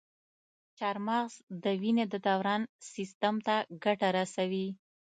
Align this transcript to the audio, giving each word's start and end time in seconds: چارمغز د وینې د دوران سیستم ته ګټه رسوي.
چارمغز 0.77 1.33
د 1.63 1.65
وینې 1.81 2.05
د 2.09 2.15
دوران 2.27 2.61
سیستم 2.93 3.35
ته 3.45 3.55
ګټه 3.83 4.07
رسوي. 4.17 4.67